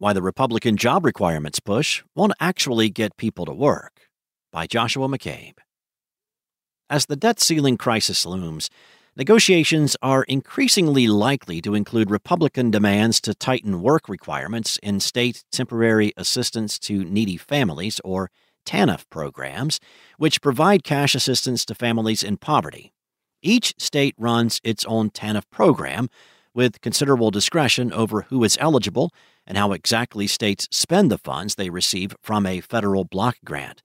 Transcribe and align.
Why 0.00 0.14
the 0.14 0.22
Republican 0.22 0.78
Job 0.78 1.04
Requirements 1.04 1.60
Push 1.60 2.02
Won't 2.16 2.32
Actually 2.40 2.88
Get 2.88 3.18
People 3.18 3.44
to 3.44 3.52
Work 3.52 4.08
by 4.50 4.66
Joshua 4.66 5.06
McCabe. 5.08 5.58
As 6.88 7.04
the 7.04 7.16
debt 7.16 7.38
ceiling 7.38 7.76
crisis 7.76 8.24
looms, 8.24 8.70
negotiations 9.14 9.98
are 10.00 10.22
increasingly 10.22 11.06
likely 11.06 11.60
to 11.60 11.74
include 11.74 12.10
Republican 12.10 12.70
demands 12.70 13.20
to 13.20 13.34
tighten 13.34 13.82
work 13.82 14.08
requirements 14.08 14.78
in 14.82 15.00
state 15.00 15.44
temporary 15.52 16.14
assistance 16.16 16.78
to 16.78 17.04
needy 17.04 17.36
families, 17.36 18.00
or 18.02 18.30
TANF 18.64 19.04
programs, 19.10 19.80
which 20.16 20.40
provide 20.40 20.82
cash 20.82 21.14
assistance 21.14 21.62
to 21.66 21.74
families 21.74 22.22
in 22.22 22.38
poverty. 22.38 22.94
Each 23.42 23.74
state 23.76 24.14
runs 24.16 24.62
its 24.64 24.86
own 24.86 25.10
TANF 25.10 25.44
program 25.50 26.08
with 26.54 26.80
considerable 26.80 27.30
discretion 27.30 27.92
over 27.92 28.22
who 28.22 28.42
is 28.44 28.58
eligible 28.60 29.12
and 29.46 29.56
how 29.56 29.72
exactly 29.72 30.26
states 30.26 30.68
spend 30.70 31.10
the 31.10 31.18
funds 31.18 31.54
they 31.54 31.70
receive 31.70 32.14
from 32.20 32.46
a 32.46 32.60
federal 32.60 33.04
block 33.04 33.36
grant. 33.44 33.82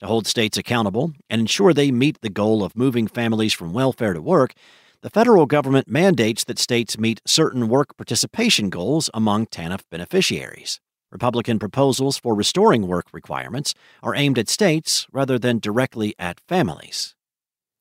To 0.00 0.06
hold 0.06 0.26
states 0.26 0.56
accountable 0.56 1.12
and 1.28 1.40
ensure 1.40 1.72
they 1.72 1.90
meet 1.90 2.20
the 2.20 2.30
goal 2.30 2.62
of 2.62 2.76
moving 2.76 3.08
families 3.08 3.52
from 3.52 3.72
welfare 3.72 4.12
to 4.12 4.22
work, 4.22 4.52
the 5.00 5.10
federal 5.10 5.46
government 5.46 5.88
mandates 5.88 6.44
that 6.44 6.58
states 6.58 6.98
meet 6.98 7.20
certain 7.26 7.68
work 7.68 7.96
participation 7.96 8.70
goals 8.70 9.10
among 9.14 9.46
TANF 9.46 9.82
beneficiaries. 9.90 10.80
Republican 11.10 11.58
proposals 11.58 12.18
for 12.18 12.34
restoring 12.34 12.86
work 12.86 13.06
requirements 13.12 13.74
are 14.02 14.14
aimed 14.14 14.38
at 14.38 14.48
states 14.48 15.06
rather 15.12 15.38
than 15.38 15.58
directly 15.58 16.14
at 16.18 16.40
families. 16.40 17.14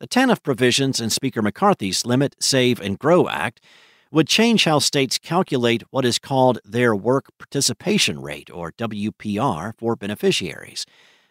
The 0.00 0.08
TANF 0.08 0.42
provisions 0.42 1.00
in 1.00 1.10
Speaker 1.10 1.42
McCarthy's 1.42 2.04
Limit, 2.04 2.34
Save, 2.40 2.80
and 2.80 2.98
Grow 2.98 3.28
Act 3.28 3.60
would 4.12 4.28
change 4.28 4.64
how 4.64 4.78
states 4.78 5.18
calculate 5.18 5.82
what 5.90 6.04
is 6.04 6.18
called 6.18 6.58
their 6.64 6.94
work 6.94 7.26
participation 7.38 8.20
rate, 8.20 8.50
or 8.50 8.70
WPR, 8.72 9.72
for 9.78 9.96
beneficiaries. 9.96 10.84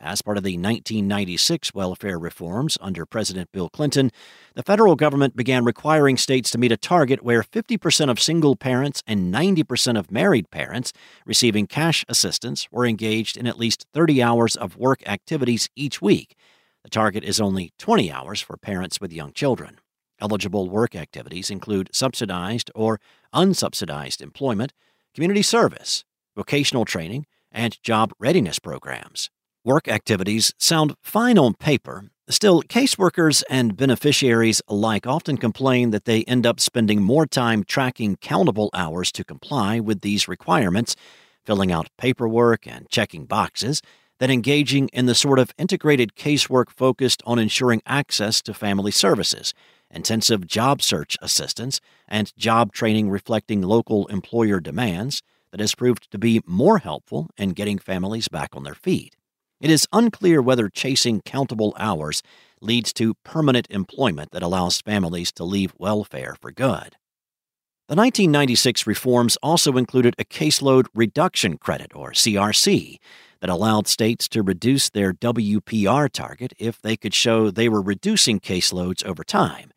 As 0.00 0.20
part 0.22 0.36
of 0.36 0.42
the 0.42 0.58
1996 0.58 1.72
welfare 1.72 2.18
reforms 2.18 2.76
under 2.80 3.06
President 3.06 3.50
Bill 3.52 3.70
Clinton, 3.70 4.10
the 4.54 4.64
federal 4.64 4.96
government 4.96 5.36
began 5.36 5.64
requiring 5.64 6.16
states 6.16 6.50
to 6.50 6.58
meet 6.58 6.72
a 6.72 6.76
target 6.76 7.22
where 7.22 7.44
50% 7.44 8.10
of 8.10 8.20
single 8.20 8.56
parents 8.56 9.04
and 9.06 9.32
90% 9.32 9.96
of 9.96 10.10
married 10.10 10.50
parents 10.50 10.92
receiving 11.24 11.68
cash 11.68 12.04
assistance 12.08 12.68
were 12.72 12.86
engaged 12.86 13.36
in 13.36 13.46
at 13.46 13.58
least 13.58 13.86
30 13.94 14.20
hours 14.20 14.56
of 14.56 14.76
work 14.76 15.08
activities 15.08 15.68
each 15.76 16.02
week. 16.02 16.34
The 16.82 16.90
target 16.90 17.22
is 17.22 17.40
only 17.40 17.72
20 17.78 18.10
hours 18.10 18.40
for 18.40 18.56
parents 18.56 19.00
with 19.00 19.12
young 19.12 19.32
children. 19.32 19.78
Eligible 20.24 20.70
work 20.70 20.96
activities 20.96 21.50
include 21.50 21.90
subsidized 21.92 22.70
or 22.74 22.98
unsubsidized 23.34 24.22
employment, 24.22 24.72
community 25.14 25.42
service, 25.42 26.02
vocational 26.34 26.86
training, 26.86 27.26
and 27.52 27.76
job 27.82 28.10
readiness 28.18 28.58
programs. 28.58 29.28
Work 29.66 29.86
activities 29.86 30.54
sound 30.56 30.94
fine 31.02 31.36
on 31.36 31.52
paper. 31.52 32.06
Still, 32.30 32.62
caseworkers 32.62 33.42
and 33.50 33.76
beneficiaries 33.76 34.62
alike 34.66 35.06
often 35.06 35.36
complain 35.36 35.90
that 35.90 36.06
they 36.06 36.24
end 36.24 36.46
up 36.46 36.58
spending 36.58 37.02
more 37.02 37.26
time 37.26 37.62
tracking 37.62 38.16
countable 38.16 38.70
hours 38.72 39.12
to 39.12 39.24
comply 39.24 39.78
with 39.78 40.00
these 40.00 40.26
requirements, 40.26 40.96
filling 41.44 41.70
out 41.70 41.90
paperwork 41.98 42.66
and 42.66 42.88
checking 42.88 43.26
boxes, 43.26 43.82
than 44.20 44.30
engaging 44.30 44.88
in 44.94 45.04
the 45.04 45.14
sort 45.14 45.38
of 45.38 45.52
integrated 45.58 46.14
casework 46.14 46.70
focused 46.70 47.22
on 47.26 47.38
ensuring 47.38 47.82
access 47.84 48.40
to 48.40 48.54
family 48.54 48.90
services 48.90 49.52
intensive 49.94 50.46
job 50.46 50.82
search 50.82 51.16
assistance, 51.22 51.80
and 52.08 52.36
job 52.36 52.72
training 52.72 53.10
reflecting 53.10 53.62
local 53.62 54.06
employer 54.08 54.60
demands 54.60 55.22
that 55.50 55.60
has 55.60 55.74
proved 55.74 56.10
to 56.10 56.18
be 56.18 56.40
more 56.46 56.78
helpful 56.78 57.30
in 57.36 57.50
getting 57.50 57.78
families 57.78 58.28
back 58.28 58.50
on 58.54 58.64
their 58.64 58.74
feet. 58.74 59.16
It 59.60 59.70
is 59.70 59.86
unclear 59.92 60.42
whether 60.42 60.68
chasing 60.68 61.20
countable 61.22 61.74
hours 61.78 62.22
leads 62.60 62.92
to 62.94 63.14
permanent 63.24 63.66
employment 63.70 64.32
that 64.32 64.42
allows 64.42 64.80
families 64.80 65.30
to 65.32 65.44
leave 65.44 65.72
welfare 65.78 66.36
for 66.40 66.50
good. 66.50 66.96
The 67.86 67.94
1996 67.96 68.86
reforms 68.86 69.36
also 69.42 69.76
included 69.76 70.14
a 70.18 70.24
caseload 70.24 70.86
reduction 70.94 71.58
credit, 71.58 71.92
or 71.94 72.12
CRC, 72.12 72.96
that 73.40 73.50
allowed 73.50 73.86
states 73.86 74.26
to 74.28 74.42
reduce 74.42 74.88
their 74.88 75.12
WPR 75.12 76.10
target 76.10 76.54
if 76.58 76.80
they 76.80 76.96
could 76.96 77.12
show 77.12 77.50
they 77.50 77.68
were 77.68 77.82
reducing 77.82 78.40
caseloads 78.40 79.04
over 79.04 79.22
time, 79.22 79.70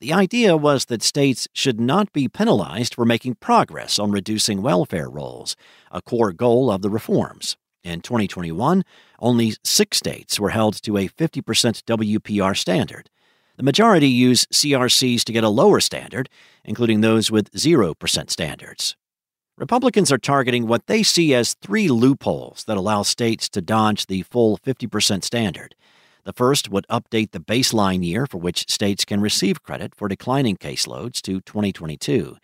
the 0.00 0.12
idea 0.12 0.56
was 0.56 0.84
that 0.86 1.02
states 1.02 1.48
should 1.52 1.80
not 1.80 2.12
be 2.12 2.28
penalized 2.28 2.94
for 2.94 3.04
making 3.04 3.34
progress 3.36 3.98
on 3.98 4.12
reducing 4.12 4.62
welfare 4.62 5.08
rolls, 5.08 5.56
a 5.90 6.00
core 6.00 6.32
goal 6.32 6.70
of 6.70 6.82
the 6.82 6.90
reforms. 6.90 7.56
In 7.82 8.00
2021, 8.00 8.84
only 9.18 9.54
six 9.64 9.98
states 9.98 10.38
were 10.38 10.50
held 10.50 10.80
to 10.82 10.96
a 10.96 11.08
50% 11.08 11.42
WPR 11.82 12.56
standard. 12.56 13.10
The 13.56 13.64
majority 13.64 14.08
use 14.08 14.46
CRCs 14.46 15.24
to 15.24 15.32
get 15.32 15.42
a 15.42 15.48
lower 15.48 15.80
standard, 15.80 16.28
including 16.64 17.00
those 17.00 17.30
with 17.30 17.50
0% 17.52 18.30
standards. 18.30 18.96
Republicans 19.56 20.12
are 20.12 20.18
targeting 20.18 20.68
what 20.68 20.86
they 20.86 21.02
see 21.02 21.34
as 21.34 21.54
three 21.54 21.88
loopholes 21.88 22.62
that 22.64 22.76
allow 22.76 23.02
states 23.02 23.48
to 23.48 23.60
dodge 23.60 24.06
the 24.06 24.22
full 24.22 24.58
50% 24.58 25.24
standard. 25.24 25.74
The 26.28 26.34
first 26.34 26.68
would 26.68 26.86
update 26.90 27.30
the 27.30 27.40
baseline 27.40 28.04
year 28.04 28.26
for 28.26 28.36
which 28.36 28.70
states 28.70 29.06
can 29.06 29.22
receive 29.22 29.62
credit 29.62 29.94
for 29.94 30.08
declining 30.08 30.58
caseloads 30.58 31.22
to 31.22 31.40
2022. 31.40 32.36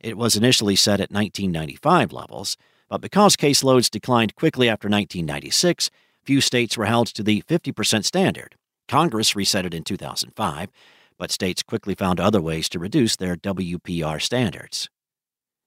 It 0.00 0.18
was 0.18 0.34
initially 0.34 0.74
set 0.74 1.00
at 1.00 1.12
1995 1.12 2.12
levels, 2.12 2.56
but 2.88 3.00
because 3.00 3.36
caseloads 3.36 3.92
declined 3.92 4.34
quickly 4.34 4.68
after 4.68 4.88
1996, 4.88 5.88
few 6.24 6.40
states 6.40 6.76
were 6.76 6.86
held 6.86 7.06
to 7.14 7.22
the 7.22 7.42
50% 7.42 8.04
standard. 8.04 8.56
Congress 8.88 9.36
reset 9.36 9.64
it 9.64 9.72
in 9.72 9.84
2005, 9.84 10.70
but 11.16 11.30
states 11.30 11.62
quickly 11.62 11.94
found 11.94 12.18
other 12.18 12.40
ways 12.40 12.68
to 12.70 12.80
reduce 12.80 13.14
their 13.14 13.36
WPR 13.36 14.20
standards. 14.20 14.88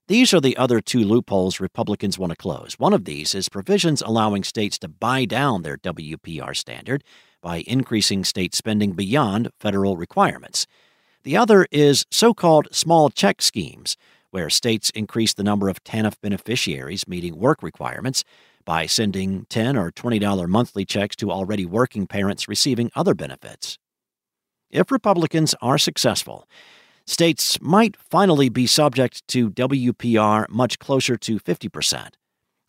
These 0.09 0.33
are 0.33 0.41
the 0.41 0.57
other 0.57 0.81
two 0.81 1.05
loopholes 1.05 1.61
Republicans 1.61 2.19
want 2.19 2.31
to 2.31 2.35
close. 2.35 2.73
One 2.77 2.91
of 2.91 3.05
these 3.05 3.33
is 3.33 3.47
provisions 3.47 4.01
allowing 4.01 4.43
states 4.43 4.77
to 4.79 4.89
buy 4.89 5.23
down 5.23 5.61
their 5.61 5.77
WPR 5.77 6.53
standard 6.53 7.05
by 7.41 7.63
increasing 7.67 8.23
state 8.23 8.53
spending 8.53 8.93
beyond 8.93 9.49
federal 9.59 9.97
requirements. 9.97 10.67
The 11.23 11.37
other 11.37 11.67
is 11.71 12.05
so 12.09 12.33
called 12.33 12.67
small 12.71 13.09
check 13.09 13.41
schemes, 13.41 13.97
where 14.31 14.49
states 14.49 14.89
increase 14.91 15.33
the 15.33 15.43
number 15.43 15.69
of 15.69 15.83
TANF 15.83 16.15
beneficiaries 16.21 17.07
meeting 17.07 17.37
work 17.37 17.61
requirements 17.61 18.23
by 18.65 18.85
sending 18.85 19.45
10 19.49 19.75
or 19.75 19.91
$20 19.91 20.47
monthly 20.47 20.85
checks 20.85 21.15
to 21.17 21.31
already 21.31 21.65
working 21.65 22.07
parents 22.07 22.47
receiving 22.47 22.91
other 22.95 23.13
benefits. 23.13 23.77
If 24.69 24.91
Republicans 24.91 25.53
are 25.61 25.77
successful, 25.77 26.47
states 27.05 27.59
might 27.61 27.97
finally 27.97 28.49
be 28.49 28.67
subject 28.67 29.27
to 29.29 29.51
WPR 29.51 30.47
much 30.49 30.79
closer 30.79 31.17
to 31.17 31.39
50%. 31.39 32.09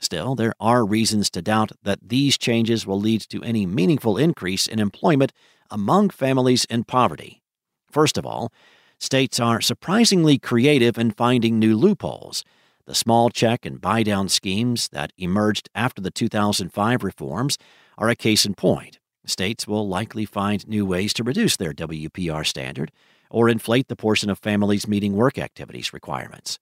Still, 0.03 0.35
there 0.35 0.53
are 0.59 0.85
reasons 0.85 1.31
to 1.31 1.41
doubt 1.41 1.71
that 1.85 2.01
these 2.03 2.37
changes 2.37 2.85
will 2.85 2.99
lead 2.99 3.21
to 3.21 3.41
any 3.45 3.67
meaningful 3.67 4.19
increase 4.19 4.67
in 4.67 4.81
employment 4.81 5.33
among 5.71 6.11
families 6.11 6.65
in 6.65 6.83
poverty. 6.83 7.41
First 7.89 8.19
of 8.19 8.27
all, 8.27 8.53
states 8.99 9.39
are 9.39 9.61
surprisingly 9.61 10.41
creative 10.41 10.99
in 10.99 11.13
finding 11.13 11.57
new 11.57 11.77
loopholes. 11.77 12.43
The 12.87 12.97
small 12.97 13.31
check 13.31 13.65
and 13.65 13.81
buy 13.81 14.03
down 14.03 14.29
schemes 14.29 14.89
that 14.89 15.13
emerged 15.17 15.71
after 15.73 16.03
the 16.03 16.11
2005 16.11 17.05
reforms 17.05 17.57
are 17.97 18.09
a 18.09 18.17
case 18.17 18.45
in 18.45 18.55
point. 18.55 18.99
States 19.25 19.69
will 19.69 19.87
likely 19.87 20.25
find 20.25 20.67
new 20.67 20.85
ways 20.85 21.13
to 21.13 21.23
reduce 21.23 21.57
their 21.57 21.73
WPR 21.73 22.45
standard 22.45 22.91
or 23.31 23.49
inflate 23.49 23.87
the 23.87 23.95
portion 23.95 24.31
of 24.31 24.41
families 24.41 24.89
meeting 24.89 25.15
work 25.15 25.39
activities 25.39 25.93
requirements 25.93 26.59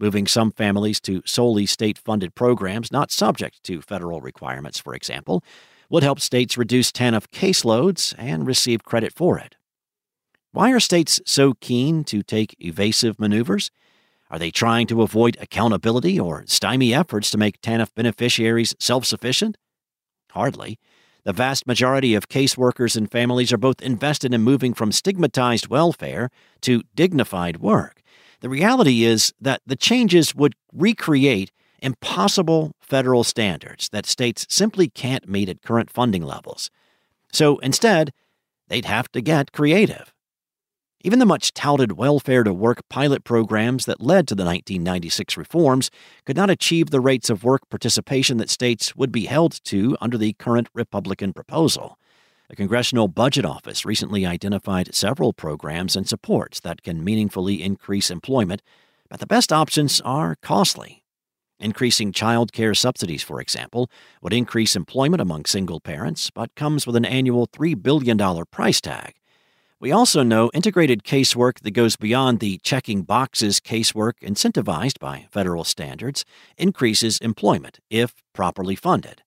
moving 0.00 0.26
some 0.26 0.50
families 0.50 1.00
to 1.00 1.22
solely 1.26 1.66
state 1.66 1.98
funded 1.98 2.34
programs 2.34 2.90
not 2.90 3.10
subject 3.10 3.62
to 3.64 3.82
federal 3.82 4.20
requirements, 4.20 4.78
for 4.78 4.94
example, 4.94 5.44
would 5.88 6.02
help 6.02 6.20
states 6.20 6.56
reduce 6.56 6.90
TANF 6.90 7.28
caseloads 7.28 8.14
and 8.16 8.46
receive 8.46 8.84
credit 8.84 9.12
for 9.12 9.38
it. 9.38 9.56
Why 10.52 10.72
are 10.72 10.80
states 10.80 11.20
so 11.26 11.54
keen 11.60 12.04
to 12.04 12.22
take 12.22 12.56
evasive 12.58 13.20
maneuvers? 13.20 13.70
Are 14.30 14.38
they 14.38 14.50
trying 14.50 14.86
to 14.88 15.02
avoid 15.02 15.36
accountability 15.40 16.18
or 16.18 16.44
stymie 16.46 16.94
efforts 16.94 17.30
to 17.32 17.38
make 17.38 17.60
TANF 17.60 17.94
beneficiaries 17.94 18.74
self 18.78 19.04
sufficient? 19.04 19.56
Hardly. 20.30 20.78
The 21.24 21.32
vast 21.32 21.66
majority 21.66 22.14
of 22.14 22.28
caseworkers 22.28 22.96
and 22.96 23.10
families 23.10 23.52
are 23.52 23.58
both 23.58 23.82
invested 23.82 24.32
in 24.32 24.40
moving 24.40 24.72
from 24.72 24.90
stigmatized 24.90 25.68
welfare 25.68 26.30
to 26.62 26.82
dignified 26.94 27.58
work. 27.58 28.00
The 28.40 28.48
reality 28.48 29.04
is 29.04 29.32
that 29.40 29.60
the 29.66 29.76
changes 29.76 30.34
would 30.34 30.54
recreate 30.72 31.52
impossible 31.82 32.72
federal 32.80 33.24
standards 33.24 33.88
that 33.90 34.06
states 34.06 34.46
simply 34.48 34.88
can't 34.88 35.28
meet 35.28 35.48
at 35.48 35.62
current 35.62 35.90
funding 35.90 36.22
levels. 36.22 36.70
So 37.32 37.58
instead, 37.58 38.12
they'd 38.68 38.84
have 38.84 39.10
to 39.12 39.20
get 39.20 39.52
creative. 39.52 40.12
Even 41.02 41.18
the 41.18 41.26
much 41.26 41.54
touted 41.54 41.92
welfare 41.92 42.44
to 42.44 42.52
work 42.52 42.86
pilot 42.90 43.24
programs 43.24 43.86
that 43.86 44.02
led 44.02 44.28
to 44.28 44.34
the 44.34 44.44
1996 44.44 45.36
reforms 45.36 45.90
could 46.26 46.36
not 46.36 46.50
achieve 46.50 46.90
the 46.90 47.00
rates 47.00 47.30
of 47.30 47.42
work 47.42 47.62
participation 47.70 48.36
that 48.36 48.50
states 48.50 48.94
would 48.94 49.10
be 49.10 49.24
held 49.24 49.64
to 49.64 49.96
under 50.00 50.18
the 50.18 50.34
current 50.34 50.68
Republican 50.74 51.32
proposal. 51.32 51.98
The 52.50 52.56
Congressional 52.56 53.06
Budget 53.06 53.44
Office 53.44 53.84
recently 53.84 54.26
identified 54.26 54.92
several 54.92 55.32
programs 55.32 55.94
and 55.94 56.08
supports 56.08 56.58
that 56.58 56.82
can 56.82 57.04
meaningfully 57.04 57.62
increase 57.62 58.10
employment, 58.10 58.60
but 59.08 59.20
the 59.20 59.26
best 59.26 59.52
options 59.52 60.00
are 60.00 60.34
costly. 60.42 61.04
Increasing 61.60 62.10
child 62.10 62.52
care 62.52 62.74
subsidies, 62.74 63.22
for 63.22 63.40
example, 63.40 63.88
would 64.20 64.32
increase 64.32 64.74
employment 64.74 65.20
among 65.20 65.44
single 65.44 65.78
parents, 65.78 66.28
but 66.30 66.52
comes 66.56 66.88
with 66.88 66.96
an 66.96 67.04
annual 67.04 67.46
$3 67.46 67.80
billion 67.80 68.18
price 68.46 68.80
tag. 68.80 69.14
We 69.78 69.92
also 69.92 70.24
know 70.24 70.50
integrated 70.52 71.04
casework 71.04 71.60
that 71.60 71.70
goes 71.70 71.94
beyond 71.94 72.40
the 72.40 72.58
checking 72.64 73.02
boxes 73.02 73.60
casework 73.60 74.14
incentivized 74.24 74.98
by 74.98 75.28
federal 75.30 75.62
standards 75.62 76.24
increases 76.58 77.18
employment 77.18 77.78
if 77.90 78.24
properly 78.32 78.74
funded. 78.74 79.22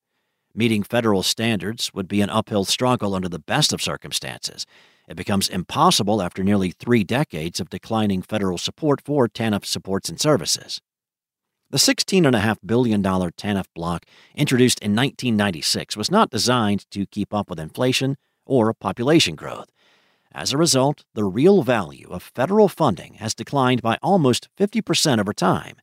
Meeting 0.56 0.84
federal 0.84 1.24
standards 1.24 1.92
would 1.96 2.08
be 2.08 2.22
an 2.22 2.30
uphill 2.30 2.64
struggle 2.64 3.16
under 3.16 3.28
the 3.28 3.40
best 3.40 3.74
of 3.74 3.82
circumstances. 3.82 4.68
It 5.08 5.18
becomes 5.18 5.50
impossible 5.50 6.22
after 6.22 6.44
nearly 6.44 6.70
three 6.72 7.04
decades 7.04 7.60
of 7.60 7.72
declining 7.72 8.22
federal 8.22 8.60
support 8.60 9.02
for 9.04 9.28
TANF 9.28 9.66
supports 9.66 10.10
and 10.10 10.20
services. 10.20 10.80
The 11.72 11.80
$16.5 11.80 12.58
billion 12.64 13.02
TANF 13.02 13.66
block 13.74 14.06
introduced 14.36 14.78
in 14.80 14.92
1996 14.92 15.98
was 15.98 16.12
not 16.12 16.30
designed 16.30 16.90
to 16.92 17.08
keep 17.08 17.34
up 17.34 17.50
with 17.50 17.60
inflation 17.60 18.16
or 18.46 18.76
population 18.76 19.34
growth. 19.34 19.72
As 20.32 20.54
a 20.54 20.58
result, 20.58 21.04
the 21.16 21.24
real 21.24 21.64
value 21.64 22.10
of 22.12 22.32
federal 22.36 22.68
funding 22.68 23.16
has 23.16 23.34
declined 23.34 23.82
by 23.82 23.98
almost 24.04 24.50
50% 24.56 25.20
over 25.20 25.34
time. 25.34 25.78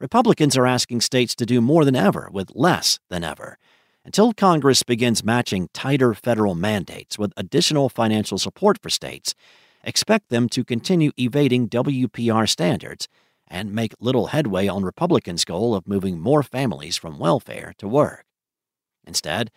Republicans 0.00 0.56
are 0.56 0.66
asking 0.66 1.02
states 1.02 1.34
to 1.34 1.44
do 1.44 1.60
more 1.60 1.84
than 1.84 1.94
ever 1.94 2.30
with 2.32 2.50
less 2.54 2.98
than 3.10 3.22
ever. 3.22 3.58
Until 4.04 4.32
Congress 4.32 4.82
begins 4.82 5.24
matching 5.24 5.68
tighter 5.72 6.12
federal 6.12 6.54
mandates 6.54 7.18
with 7.18 7.32
additional 7.36 7.88
financial 7.88 8.36
support 8.36 8.78
for 8.82 8.90
states, 8.90 9.34
expect 9.82 10.28
them 10.28 10.48
to 10.50 10.62
continue 10.62 11.10
evading 11.18 11.68
WPR 11.68 12.48
standards 12.48 13.08
and 13.48 13.72
make 13.72 13.94
little 14.00 14.26
headway 14.26 14.68
on 14.68 14.84
Republicans' 14.84 15.44
goal 15.44 15.74
of 15.74 15.88
moving 15.88 16.20
more 16.20 16.42
families 16.42 16.96
from 16.96 17.18
welfare 17.18 17.72
to 17.78 17.88
work. 17.88 18.24
Instead, 19.06 19.50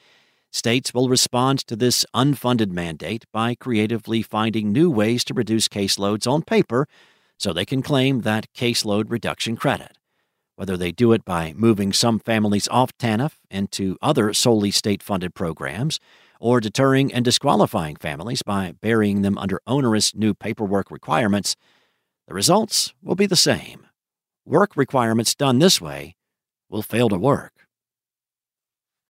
States 0.52 0.94
will 0.94 1.10
respond 1.10 1.60
to 1.60 1.76
this 1.76 2.06
unfunded 2.16 2.72
mandate 2.72 3.26
by 3.34 3.54
creatively 3.54 4.22
finding 4.22 4.72
new 4.72 4.90
ways 4.90 5.24
to 5.26 5.34
reduce 5.34 5.68
caseloads 5.68 6.26
on 6.26 6.42
paper 6.42 6.88
so 7.38 7.52
they 7.52 7.66
can 7.66 7.82
claim 7.82 8.22
that 8.22 8.52
caseload 8.54 9.12
reduction 9.12 9.56
credit. 9.56 9.98
Whether 10.58 10.76
they 10.76 10.92
do 10.92 11.14
it 11.14 11.24
by 11.24 11.54
moving 11.56 11.94
some 11.94 12.18
families 12.18 12.68
off 12.70 12.90
TANF 12.98 13.34
into 13.52 13.96
other 14.02 14.34
solely 14.34 14.72
state 14.72 15.04
funded 15.04 15.36
programs, 15.36 16.00
or 16.40 16.60
deterring 16.60 17.14
and 17.14 17.24
disqualifying 17.24 17.96
families 17.96 18.42
by 18.42 18.74
burying 18.82 19.22
them 19.22 19.38
under 19.38 19.62
onerous 19.68 20.16
new 20.16 20.34
paperwork 20.34 20.90
requirements, 20.90 21.56
the 22.28 22.34
results 22.34 22.92
will 23.04 23.14
be 23.14 23.28
the 23.28 23.36
same. 23.36 23.86
Work 24.46 24.76
requirements 24.76 25.36
done 25.36 25.60
this 25.60 25.80
way 25.80 26.16
will 26.70 26.82
fail 26.82 27.08
to 27.10 27.20
work. 27.20 27.54